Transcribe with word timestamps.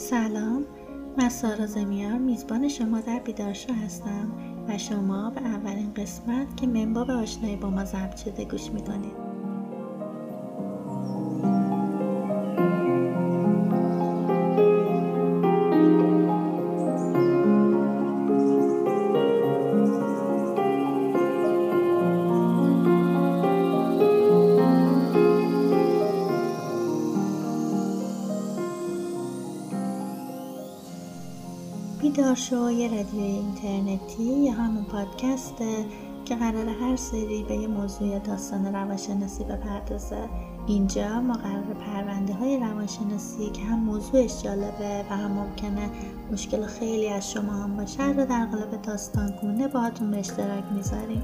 سلام 0.00 0.64
من 1.18 1.28
سارا 1.28 1.66
زمیار 1.66 2.18
میزبان 2.18 2.68
شما 2.68 3.00
در 3.00 3.18
بیدارشو 3.18 3.72
هستم 3.72 4.32
و 4.68 4.78
شما 4.78 5.30
به 5.30 5.40
اولین 5.40 5.94
قسمت 5.94 6.56
که 6.56 6.66
منباب 6.66 7.10
آشنایی 7.10 7.56
با 7.56 7.70
ما 7.70 7.84
ضبط 7.84 8.16
شده 8.16 8.44
گوش 8.44 8.70
می‌کنید. 8.70 9.37
بیدار 32.00 32.34
شو 32.34 32.70
یه 32.70 32.90
رادیو 32.90 33.20
اینترنتی 33.20 34.22
یا 34.22 34.52
همون 34.52 34.84
پادکسته 34.84 35.84
که 36.24 36.36
قرار 36.36 36.68
هر 36.68 36.96
سری 36.96 37.44
به 37.48 37.56
یه 37.56 37.68
موضوع 37.68 38.18
داستان 38.18 38.74
روانشناسی 38.74 39.44
بپردازه. 39.44 40.28
اینجا 40.66 41.20
ما 41.20 41.34
قرار 41.34 41.62
پرونده 41.62 42.34
های 42.34 42.56
روانشناسی 42.56 43.50
که 43.50 43.62
هم 43.62 43.78
موضوعش 43.78 44.42
جالبه 44.42 45.04
و 45.10 45.16
هم 45.16 45.32
ممکنه 45.32 45.90
مشکل 46.32 46.66
خیلی 46.66 47.08
از 47.08 47.32
شما 47.32 47.52
هم 47.52 47.76
باشه 47.76 48.08
رو 48.08 48.26
در 48.26 48.46
قالب 48.46 48.82
داستان 48.82 49.34
گونه 49.42 49.68
باهاتون 49.68 50.10
به 50.10 50.18
اشتراک 50.18 50.64
می‌ذاریم. 50.74 51.22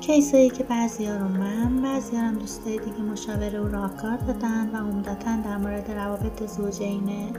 کیسایی 0.00 0.50
که 0.50 0.64
بعضی 0.64 1.06
رو 1.06 1.28
من 1.28 1.82
بعضی 1.82 2.16
هم 2.16 2.34
دوستای 2.34 2.78
دیگه 2.78 3.02
مشاوره 3.02 3.60
و 3.60 3.68
راهکار 3.68 4.16
دادن 4.16 4.70
و 4.70 4.76
عمدتا 4.76 5.36
در 5.44 5.56
مورد 5.56 5.90
روابط 5.90 6.46
زوجینه. 6.46 7.32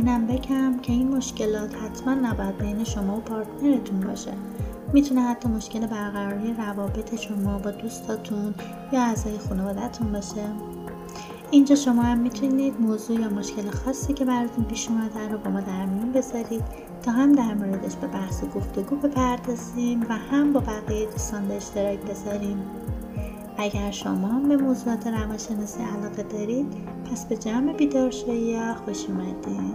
اینم 0.00 0.26
بگم 0.26 0.78
که 0.82 0.92
این 0.92 1.16
مشکلات 1.16 1.74
حتما 1.74 2.14
نباید 2.14 2.58
بین 2.58 2.84
شما 2.84 3.16
و 3.16 3.20
پارتنرتون 3.20 4.00
باشه. 4.00 4.32
می‌تونه 4.92 5.20
حتی 5.20 5.48
مشکل 5.48 5.86
برقراری 5.86 6.54
روابط 6.54 7.14
شما 7.14 7.58
با 7.58 7.70
دوستاتون 7.70 8.54
یا 8.92 9.00
اعضای 9.02 9.38
خانوادهتون 9.38 10.12
باشه. 10.12 10.44
اینجا 11.50 11.74
شما 11.74 12.02
هم 12.02 12.18
می‌تونید 12.18 12.80
موضوع 12.80 13.20
یا 13.20 13.28
مشکل 13.28 13.70
خاصی 13.70 14.12
که 14.12 14.24
براتون 14.24 14.64
پیش 14.64 14.88
اومده 14.88 15.28
رو 15.28 15.38
با 15.38 15.50
ما 15.50 15.60
در 15.60 15.86
میون 15.86 16.12
بذارید 16.12 16.62
تا 17.02 17.10
هم 17.10 17.32
در 17.32 17.54
موردش 17.54 17.96
به 17.96 18.06
بحث 18.06 18.44
گفتگو 18.44 18.96
بپردازیم 18.96 20.06
و 20.08 20.14
هم 20.14 20.52
با 20.52 20.60
بقیه 20.60 21.06
دوستان 21.06 21.48
به 21.48 21.56
اشتراک 21.56 21.98
بذاریم. 22.00 22.62
اگر 23.58 23.90
شما 23.90 24.40
به 24.48 24.56
موضوعات 24.56 25.06
روانشناسی 25.06 25.82
علاقه 25.82 26.22
دارید 26.22 26.66
پس 27.10 27.26
به 27.26 27.36
جمع 27.36 27.72
بیدارشایی 27.72 28.74
خوش 28.74 29.06
اومدین. 29.08 29.74